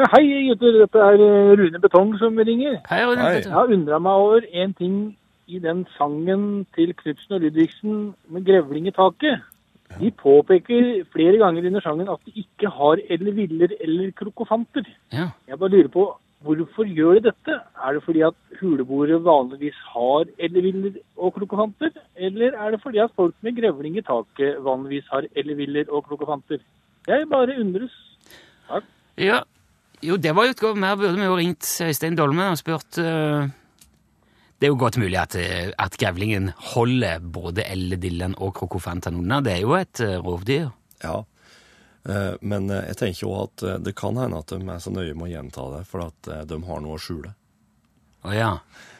[0.00, 2.78] Ja, hei gutter, dette er eh, Rune Betong som ringer.
[2.88, 3.40] Hei, Rune, Hei.
[3.42, 4.94] Jeg har undra meg over en ting
[5.50, 7.96] i den sangen til Knutsen og Ludvigsen
[8.32, 9.42] med 'Grevling i taket'.
[9.98, 14.86] De påpeker flere ganger under sangen at de ikke har elleviller eller krokofanter.
[15.12, 15.30] Ja.
[15.48, 16.04] Jeg bare lurer på
[16.46, 17.58] hvorfor gjør de dette?
[17.84, 21.90] Er det fordi at huleboere vanligvis har elleviller og krokofanter?
[22.16, 26.62] Eller er det fordi at folk med grevling i taket vanligvis har elleviller og krokofanter?
[27.08, 27.92] Jeg bare undres.
[28.68, 28.84] Takk.
[29.18, 29.40] Ja,
[30.02, 32.98] jo, det var jo et godt mer burde vi jo ringt Øystein Dolmen og spurt
[32.98, 33.50] eh,
[34.60, 39.40] Det er jo godt mulig at, eh, at grevlingen holder både elledillen og krokofanten unna.
[39.40, 40.70] Det er jo et eh, rovdyr.
[41.02, 41.24] ja.
[42.08, 45.28] Eh, Men jeg tenker jo at det kan hende at de er så nøye med
[45.28, 47.34] å gjenta det, for at de har noe å skjule.
[48.24, 48.52] Å ja.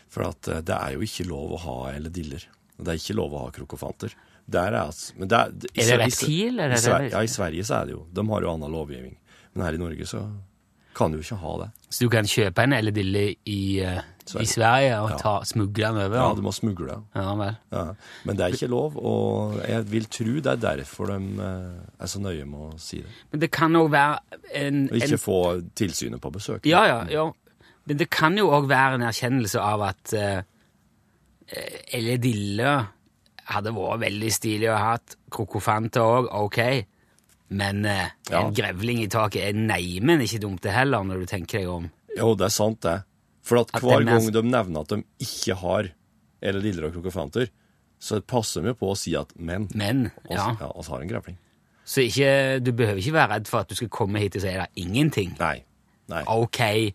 [0.09, 2.44] For at det er jo ikke lov å ha eller diller.
[2.81, 4.12] Det er ikke lov å ha krokofanter.
[4.51, 7.20] Der er, men det er, i Er det reptil, eller i er det- Sverige, Ja,
[7.23, 8.07] i Sverige så er det jo.
[8.12, 9.16] De har jo annen lovgivning.
[9.55, 10.25] Men her i Norge så
[10.94, 11.68] kan du jo ikke ha det.
[11.90, 14.00] Så du kan kjøpe en elledille i, uh,
[14.40, 15.16] i Sverige og Ja.
[15.18, 16.16] ta, smugle den over?
[16.18, 16.96] Ja, du må smugle.
[17.14, 17.57] Ja vel.
[17.72, 17.85] Ja.
[18.24, 22.07] Men det er ikke lov, og jeg vil tro det er derfor de uh, er
[22.07, 23.11] så nøye med å si det.
[23.33, 24.18] Men det kan òg være
[24.55, 25.40] en, Og ikke en få
[25.74, 26.66] tilsynet på besøk.
[26.66, 27.31] Ja, ja, ja.
[27.87, 30.42] Men det kan jo òg være en erkjennelse av at uh,
[31.92, 32.74] elledille
[33.50, 35.16] hadde vært veldig stilig å ha hatt.
[35.35, 36.61] Krokofanter òg, ok.
[37.50, 38.44] Men eh, Ja.
[38.46, 41.90] en grevling i taket er neimen ikke dumt det heller, når du tenker deg om.
[42.16, 43.02] Jo, det er sant, det.
[43.42, 45.88] For at At hver de er- gang de nevner at de ikke har
[46.42, 47.48] eller liller og krokofanter,
[48.00, 49.68] så passer de jo på å si at men.
[49.74, 50.56] Men, Og ja.
[50.60, 51.36] ja, og har en grevling.
[51.84, 54.48] Så ikke, du behøver ikke være redd for at du skal komme hit og si
[54.48, 55.34] det er ingenting.
[55.40, 55.64] Nei.
[56.08, 56.22] Nei.
[56.26, 56.94] Ok,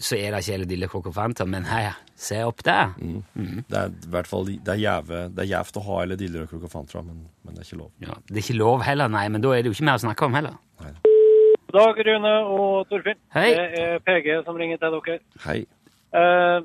[0.00, 2.90] så er det ikke hele elledille krokofanter, men hei, se opp der.
[3.00, 6.46] Det er i hvert fall det er jæve- det er gjevt å ha hele dille
[6.50, 7.90] krokofanter, men, men det er ikke lov.
[8.04, 10.04] Ja, det er ikke lov heller, nei, men da er det jo ikke mer å
[10.04, 10.58] snakke om heller.
[11.70, 13.18] God dag, Rune og Torfinn.
[13.32, 13.48] Hei.
[13.54, 15.18] Det er PG som ringer til dere.
[15.46, 15.58] Hei.
[16.12, 16.60] Eh,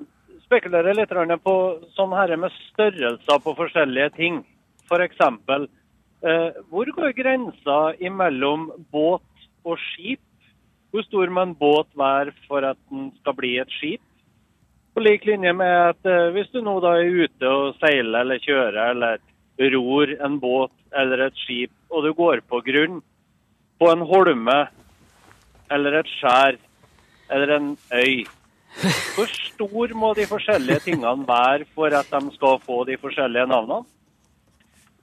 [0.48, 1.10] spekulerer litt
[1.46, 1.56] på
[1.96, 4.44] sånn her med størrelser på forskjellige ting.
[4.90, 5.68] For eksempel,
[6.26, 9.22] eh, hvor går grensa imellom båt
[9.64, 10.20] og skip?
[10.96, 14.00] Hvor stor må en båt være for at den skal bli et skip?
[14.96, 18.94] På lik linje med at eh, hvis du nå er ute og seiler eller kjører
[18.94, 23.02] eller ror en båt eller et skip, og du går på grunn
[23.76, 24.56] på en holme
[25.76, 26.56] eller et skjær
[27.28, 28.24] eller en øy,
[29.18, 33.84] hvor stor må de forskjellige tingene være for at de skal få de forskjellige navnene?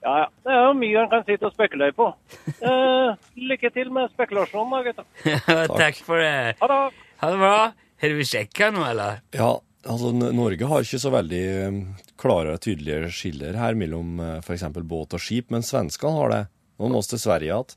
[0.03, 0.29] Ja, ja.
[0.45, 2.09] Det er jo mye en kan sitte og spekulere på.
[2.63, 5.75] Eh, lykke til med spekulasjonen, da, gutter.
[5.83, 6.55] Takk for det.
[6.61, 6.79] Ha det.
[7.23, 7.57] Ha det bra.
[8.03, 9.21] Har du sjekka noe, eller?
[9.35, 9.49] Ja,
[9.87, 11.81] altså Norge har ikke så veldig eh,
[12.23, 14.67] klare og tydelige skiller her mellom f.eks.
[14.87, 16.43] båt og skip, men svenskene har det.
[16.79, 17.77] Nå må vi til Sverige igjen.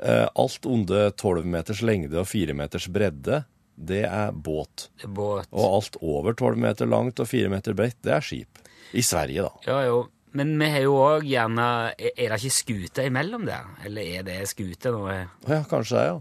[0.00, 3.42] Eh, Alt under 12 meters lengde og 4 meters bredde,
[3.80, 4.88] det er båt.
[5.00, 5.50] Det er båt.
[5.56, 8.58] Og alt over 12 meter langt og 4 meter bredt, det er skip.
[8.94, 9.52] I Sverige, da.
[9.70, 10.00] Ja, jo.
[10.36, 11.64] Men vi har jo òg gjerne
[11.98, 13.66] Er det ikke skute imellom der?
[13.86, 15.06] Eller er det skute nå?
[15.10, 16.20] ja, kanskje det, ja.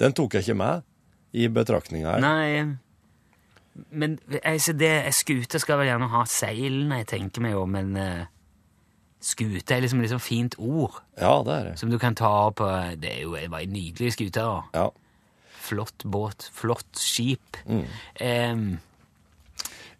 [0.00, 0.86] Den tok jeg ikke med
[1.36, 2.24] i betraktninga her.
[2.24, 2.76] Nei
[3.94, 8.24] Men altså, det, skute skal vel gjerne ha seilene, jeg tenker meg jo, men uh,
[9.22, 11.74] skute er liksom et liksom fint ord Ja, det er det.
[11.80, 14.42] som du kan ta uh, Det er jo bare en nydelig skute.
[14.42, 14.62] da.
[14.74, 14.88] Ja.
[15.60, 16.48] Flott båt.
[16.56, 17.60] Flott skip.
[17.68, 17.84] Mm.
[18.20, 18.78] um,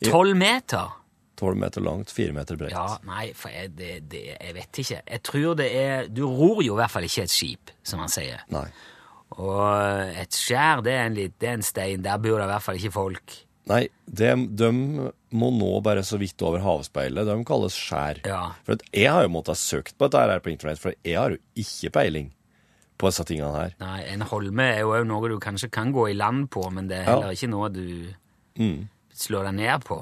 [0.03, 0.97] Tolv meter?
[1.41, 2.77] 12 meter langt, 4 meter bredt.
[2.77, 5.01] Ja, nei, for jeg, det, det, jeg vet ikke.
[5.17, 8.13] Jeg tror det er Du ror jo i hvert fall ikke et skip, som han
[8.13, 8.45] sier.
[8.53, 8.67] Nei.
[9.39, 12.03] Og et skjær, det er en, litt, det er en stein.
[12.05, 13.37] Der bor det i hvert fall ikke folk.
[13.71, 14.71] Nei, det, de
[15.39, 17.29] må nå bare så vidt over havspeilet.
[17.29, 18.19] De kalles skjær.
[18.27, 18.41] Ja.
[18.67, 21.37] For jeg har jo måttet ha søkt på dette her på internett, for jeg har
[21.37, 22.33] jo ikke peiling
[23.01, 23.77] på disse tingene her.
[23.81, 26.99] Nei, En holme er jo noe du kanskje kan gå i land på, men det
[26.99, 27.15] er Ja.
[27.15, 27.87] heller ikke noe du
[28.59, 28.89] Mm.
[29.15, 30.01] slår deg ned på.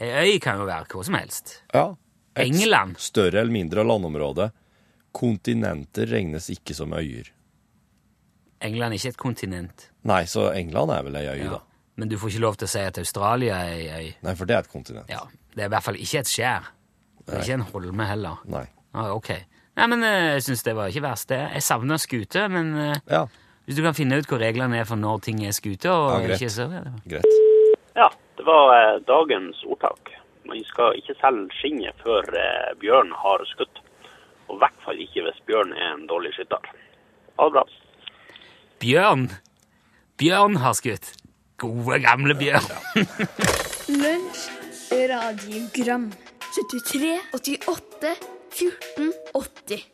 [0.00, 1.62] Ei øy kan jo være hvor som helst.
[1.74, 1.94] Ja.
[2.36, 2.96] Et England.
[2.98, 4.50] større eller mindre landområde.
[5.14, 7.28] Kontinenter regnes ikke som øyer.
[8.64, 9.88] England er ikke et kontinent.
[10.08, 11.50] Nei, så England er vel ei øy, Ja.
[11.50, 11.58] da.
[11.96, 14.14] Men du får ikke lov til å si at Australia er ei øy.
[14.22, 15.08] Nei, for det er et kontinent.
[15.08, 15.20] Ja,
[15.54, 16.64] Det er i hvert fall ikke et skjær.
[17.26, 18.36] Det er ikke en holme heller.
[18.50, 18.66] Nei.
[18.92, 19.28] Ah, ok.
[19.76, 21.28] Nei, men eh, jeg syns det var ikke verst.
[21.28, 21.38] det.
[21.54, 23.26] Jeg savner skute, men eh, Ja,
[23.66, 26.26] hvis du kan finne ut hvor reglene er for når ting er skute og Ja,
[26.26, 26.40] greit.
[26.40, 26.66] ikke så
[27.06, 27.24] greit.
[27.94, 28.08] Ja,
[28.44, 30.10] det var eh, dagens ordtak.
[30.44, 33.80] Man skal ikke selge skinnet før eh, bjørn har skutt.
[34.50, 36.66] Og i hvert fall ikke hvis bjørn er en dårlig skytter.
[37.38, 37.64] Ha det bra.
[38.84, 39.24] Bjørn!
[40.20, 41.14] Bjørn har skutt.
[41.56, 42.68] Gode, gamle Bjørn.
[44.02, 44.44] Lunsj,
[44.92, 46.10] radiogram
[46.52, 48.12] 73, 88,
[48.52, 49.88] 14, 80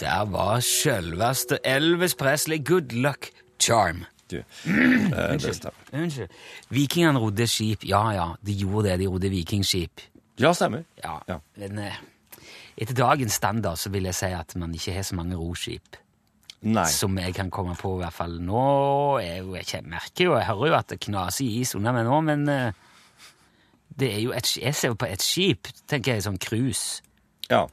[0.00, 4.06] Der var sjølveste Elvis Presley Good Luck Charm.
[4.32, 5.72] Du, eh, det.
[5.92, 6.36] Unnskyld.
[6.72, 7.84] Vikingene rodde skip.
[7.88, 8.98] Ja, ja, de gjorde det.
[9.02, 10.04] De rodde vikingskip.
[10.40, 10.86] Ja, stemmer.
[11.02, 11.38] Ja, Ja.
[11.60, 11.98] Men eh,
[12.80, 15.98] etter dagens standard så vil jeg si at man ikke har så mange roskip.
[16.62, 16.86] Nei.
[16.94, 19.18] Som jeg kan komme på, i hvert fall nå.
[19.18, 22.20] Jeg, jeg merker jo, jeg hører jo at det knaser i is under meg nå,
[22.22, 22.72] men eh,
[23.98, 27.02] det er jo et, jeg ser jo på et skip, tenker jeg, sånn cruise.
[27.50, 27.64] Ja.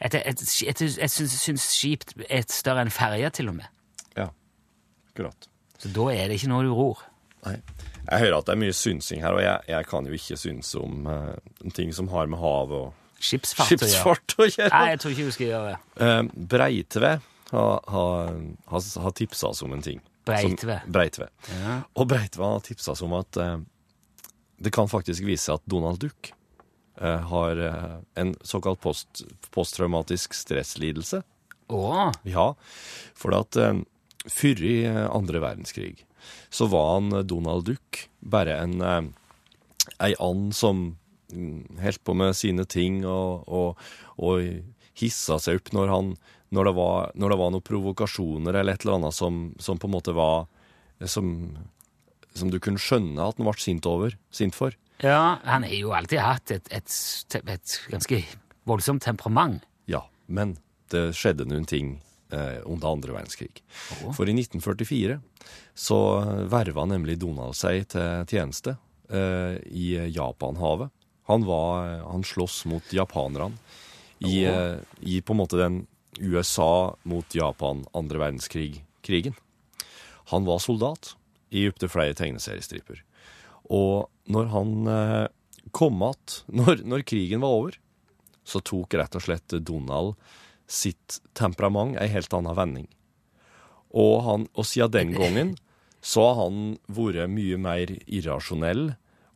[0.00, 3.68] Et, et, et, jeg syns, skip er større enn ferje, til og med.
[4.16, 4.30] Ja.
[5.12, 5.48] Akkurat.
[5.80, 7.02] Så da er det ikke noe du ror.
[7.44, 7.58] Nei.
[8.04, 10.80] Jeg hører at det er mye synsing her, og jeg, jeg kan jo ikke synse
[10.80, 12.90] om uh, ting som har med hav og
[13.24, 14.16] Skipsfart, å gjøre.
[14.44, 14.70] å gjøre.
[14.74, 15.78] Nei, jeg tror ikke du skal gjøre det.
[15.96, 17.12] Uh, Breitve
[17.54, 18.02] har, ha,
[18.72, 20.02] ha, ha tipsa oss om en ting.
[20.28, 20.76] Breitve.
[20.82, 21.30] Som, Breitve.
[21.62, 21.78] Ja.
[21.96, 23.56] Og Breitve har tipsa oss om at uh,
[24.60, 26.34] det kan faktisk vise seg at Donald Duck
[26.94, 27.58] har
[28.14, 31.18] en såkalt post, posttraumatisk stresslidelse.
[31.74, 31.80] Å,
[32.22, 32.44] Ja,
[33.18, 33.58] for at
[34.30, 36.04] før i eh, andre verdenskrig
[36.54, 39.02] så var han eh, Donald Duck bare en eh,
[40.00, 40.84] ei and som
[41.32, 43.82] mm, holdt på med sine ting og, og,
[44.16, 44.40] og
[44.96, 46.14] hissa seg opp når, han,
[46.54, 49.90] når, det var, når det var noen provokasjoner eller et eller annet som, som på
[49.90, 50.46] en måte var
[51.10, 51.34] som,
[52.32, 54.72] som du kunne skjønne at han ble sint over, sint for.
[55.02, 56.96] ja, han har jo alltid hatt et, et,
[57.42, 58.22] et ganske
[58.64, 59.66] voldsomt temperament.
[59.90, 60.56] Ja, men
[60.94, 61.98] det skjedde noen ting
[62.64, 63.62] under andre verdenskrig.
[64.16, 65.18] For i 1944
[65.74, 65.98] så
[66.50, 68.76] verva nemlig Donald seg til tjeneste
[69.10, 70.92] eh, i Japanhavet.
[71.30, 73.56] Han, var, han sloss mot japanerne
[74.18, 75.84] i, eh, i på en måte den
[76.20, 79.34] USA mot Japan andre verdenskrig-krigen.
[80.32, 81.14] Han var soldat
[81.54, 83.02] i opptil flere tegneseriestriper.
[83.72, 85.26] Og når han eh,
[85.70, 87.78] kom att, når, når krigen var over,
[88.44, 90.14] så tok rett og slett Donald
[90.70, 92.88] sitt temperament ei helt annen vending.
[93.94, 95.54] Og, han, og siden den gangen
[96.04, 98.92] så har han vært mye mer irrasjonell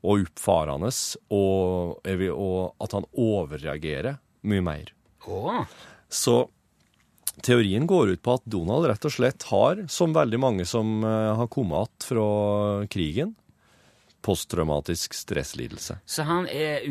[0.06, 0.90] og oppfarende,
[1.34, 4.92] og, og at han overreagerer mye mer.
[5.26, 5.64] Oh.
[6.08, 6.46] Så
[7.44, 11.34] teorien går ut på at Donald rett og slett har, som veldig mange som eh,
[11.40, 13.34] har kommet att fra krigen,
[14.28, 15.98] posttraumatisk stresslidelse.
[16.04, 16.84] så han er,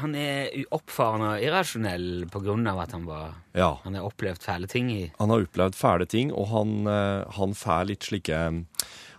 [0.00, 2.26] han er oppfarende og irrasjonell
[2.72, 3.74] av at han var Ja.
[3.84, 7.52] Han har opplevd fæle ting i Han har opplevd fæle ting, og han, eh, han
[7.54, 8.38] får litt slike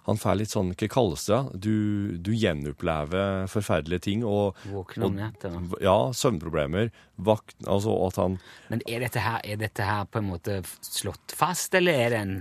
[0.05, 1.37] Han får litt sånn, hva kalles det?
[1.63, 5.51] Du, du gjenopplever forferdelige ting, og Våkne om natta.
[5.79, 6.89] Ja, søvnproblemer.
[7.23, 8.35] Vakt, altså at han
[8.67, 12.19] Men er dette, her, er dette her på en måte slått fast, eller er det
[12.19, 12.35] en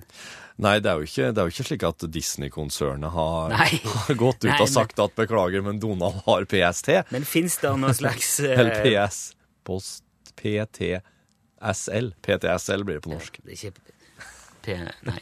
[0.62, 3.54] Nei, det er jo ikke, det er jo ikke slik at Disney-konsernet har,
[4.06, 6.92] har gått ut Nei, og sagt at beklager, men Donald har PST.
[7.14, 9.24] Men fins det noen slags eh, Eller PS.
[9.66, 10.04] Post
[10.38, 12.12] PTSL.
[12.22, 13.42] PTSL blir det på norsk.
[13.42, 13.90] Det er ikke
[14.62, 14.78] P...
[15.08, 15.18] Nei.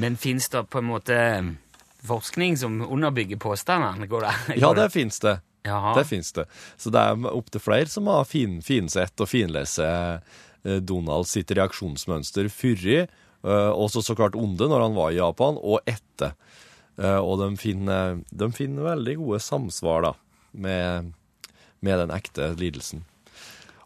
[0.00, 1.52] Men fins det på en måte eh,
[2.04, 4.08] forskning som underbygger påstandene?
[4.10, 4.34] Går det?
[4.60, 5.38] Ja, det fins det.
[5.62, 5.94] Jaha.
[5.98, 6.46] Det fins det.
[6.76, 12.48] Så det er opptil flere som har fin, finsett og finlese eh, Donald sitt reaksjonsmønster
[12.52, 16.34] før eh, også så klart onde når han var i Japan, og etter.
[17.00, 20.12] Eh, og de finner, de finner veldig gode samsvar da,
[20.52, 21.12] med,
[21.80, 23.04] med den ekte lidelsen.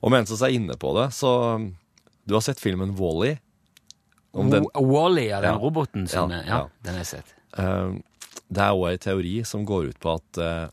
[0.02, 1.30] Og mens vi er inne på det, så
[2.26, 3.36] Du har sett filmen Wall-E?
[4.32, 5.58] Om den- Wally, ja, den Ja.
[5.60, 7.34] roboten som Ja, ja, den har jeg sett.
[7.58, 7.92] Eh,
[8.50, 10.68] det er òg ei teori som går ut på at uh,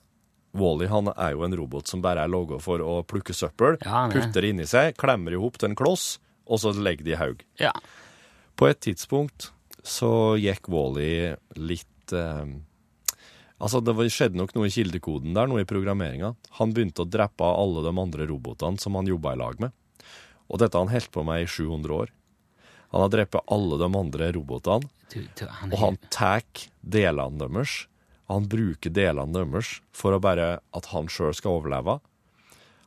[0.57, 4.09] Wally han er jo en robot som bare er laga for å plukke søppel, er.
[4.11, 6.17] putter det inni seg, klemmer i hop til en kloss,
[6.47, 7.43] og så legger det i haug.
[7.59, 7.71] Ja.
[8.59, 9.51] På et tidspunkt
[9.83, 12.45] så gikk Wally litt eh,
[13.61, 16.31] Altså, det skjedde nok noe i kildekoden der, noe i programmeringa.
[16.57, 19.75] Han begynte å drepe alle de andre robotene som han jobba i lag med.
[20.49, 22.09] Og dette har han holdt på med i 700 år.
[22.91, 24.89] Han har drept alle de andre robotene.
[25.13, 26.41] Du, du, han Og han tar
[26.81, 27.85] delene deres.
[28.31, 31.99] Han bruker delene deres for å bare at han sjøl skal overleve.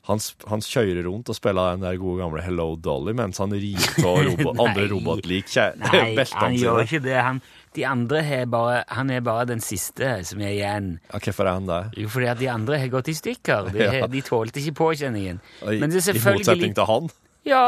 [0.04, 3.80] Han, han kjører rundt og spiller den der gode gamle Hello Dolly mens han rir
[3.96, 6.02] på robot, andre robotlik kjæ- Nei,
[6.34, 7.14] han gjør ikke det.
[7.24, 7.40] Han,
[7.74, 10.90] de andre er bare, han er bare den siste som er igjen.
[11.08, 11.80] Ja, hvorfor er han det?
[12.02, 13.72] Jo, fordi at de andre har gått i stykker.
[13.72, 14.06] De, Ja.
[14.12, 15.40] de tålte ikke påkjenningen.
[15.64, 17.08] I, Men det er I motsetning til han.
[17.48, 17.64] Ja.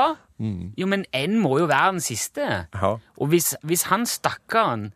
[0.76, 2.44] Jo, men en må jo være den siste.
[2.76, 2.92] Ja.
[3.16, 4.90] Og hvis, hvis han stakkaren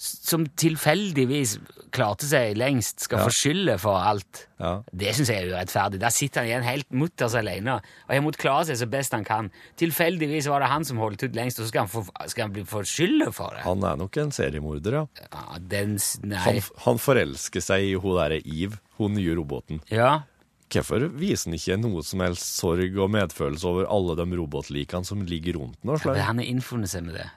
[0.00, 1.58] som tilfeldigvis
[1.92, 3.24] klarte seg lengst, skal Ja.
[3.26, 4.82] få skylda for alt, Ja.
[4.96, 5.98] det syns jeg er urettferdig.
[6.00, 9.24] Der sitter han igjen helt mutters alene og har måttet klare seg så best han
[9.24, 9.50] kan.
[9.76, 12.52] Tilfeldigvis var det han som holdt ut lengst, og så skal han få, skal han
[12.52, 13.60] bli få skylda for det.
[13.64, 15.06] Han er nok en seriemorder, ja.
[15.32, 15.98] Ja, den.
[16.32, 19.82] Han, han forelsker seg i hun derre Eve, hun nye roboten.
[19.90, 20.22] Ja.
[20.70, 25.20] Hvorfor viser han ikke noe som helst sorg og medfølelse over alle de robotlikene som
[25.26, 26.16] ligger rundt den?
[26.16, 27.28] Ja, han har innfunnet seg med det.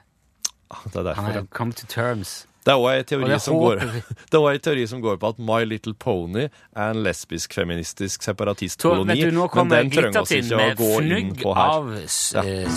[0.92, 2.46] Det er derfor, Han har come to terms.
[2.64, 4.02] Det er òg ei, teori, som går- håper vi.
[4.30, 8.30] det også en teori som går på at My Little Pony er en lesbisk-feministisk Så,
[8.32, 9.18] separatistkoloni.
[9.54, 11.92] men den trenger oss ikke å gå inn på her.
[12.34, 12.68] Ja, eh.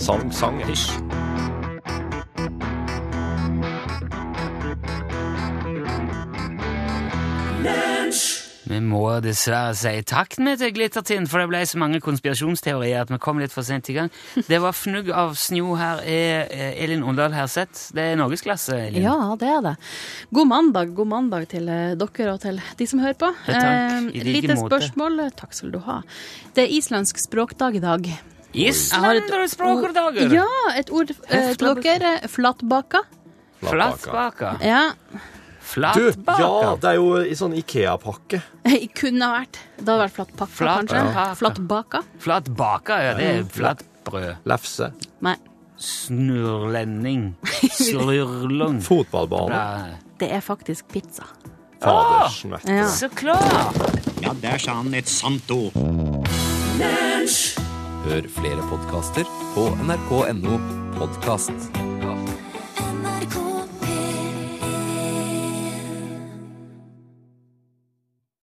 [0.00, 1.31] Sang, sang, ja.
[8.62, 13.10] Vi må dessverre si takk med til Glittertind, for det ble så mange konspirasjonsteorier at
[13.10, 14.10] vi kom litt for sent i gang.
[14.46, 17.88] Det var fnugg av snø her, er eh, Elin Åndal Herseth.
[17.96, 19.02] Det er norgesklasse, Elin.
[19.02, 19.74] Ja, det er det.
[20.30, 23.32] God mandag god mandag til eh, dere og til de som hører på.
[23.50, 23.72] Ja, takk.
[24.14, 24.68] I Eh, like lite måte.
[24.78, 25.24] spørsmål.
[25.42, 25.98] Takk skal du ha.
[26.54, 28.06] Det er islandsk språkdag i dag.
[28.52, 30.32] Islanderspråkdager!
[30.36, 30.46] Ja,
[30.78, 32.14] et ord eh, til dere.
[32.28, 33.02] Flatbaka.
[33.62, 34.56] Flatbaka.
[34.62, 34.84] Ja.
[35.62, 36.38] Flatbaka.
[36.42, 38.40] ja, det er jo i sånn Ikea-pakke.
[38.98, 39.60] Kunne ha vært.
[39.78, 41.04] Det hadde vært flatpakka, Flat- kanskje.
[41.14, 41.26] ja.
[41.38, 42.02] Flatbaka.
[42.22, 43.14] Flatbaka, ja.
[43.18, 44.28] Det er flatbrød.
[44.50, 44.90] Lefse.
[45.24, 45.36] Nei.
[45.82, 47.32] Snurlending.
[47.72, 48.80] Slurlung.
[48.88, 49.62] Fotballbane.
[50.20, 51.24] Det er faktisk pizza.
[51.82, 52.72] Fadersen, vet du.
[52.76, 52.86] Ja.
[52.94, 53.80] Så klart!
[54.22, 55.74] Ja, der sa han et sant ord.
[58.02, 60.58] Hør flere podkaster på nrk.no
[60.98, 61.91] podkast.